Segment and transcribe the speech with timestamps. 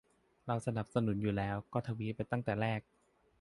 [0.47, 2.81] เราสนับสนุนอยู่แล้ว ก็ทวีตไปตั้งแต่แรก